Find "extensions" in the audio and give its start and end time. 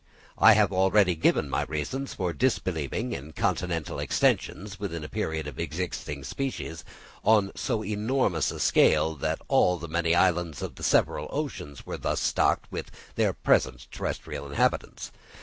3.99-4.79